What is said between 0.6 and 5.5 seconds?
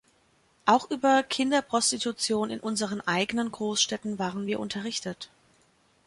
Auch über Kinderprostitution in unseren eigenen Großstädten waren wir unterrichtet.